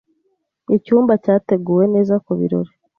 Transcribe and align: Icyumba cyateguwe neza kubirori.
Icyumba 0.75 1.13
cyateguwe 1.23 1.83
neza 1.93 2.13
kubirori. 2.25 2.71